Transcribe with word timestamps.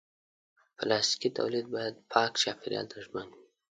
پلاستيکي 0.77 1.29
تولید 1.37 1.65
باید 1.73 1.95
پاک 2.11 2.31
چاپېریال 2.41 2.85
ته 2.91 2.97
ژمن 3.05 3.27
وي. 3.31 3.41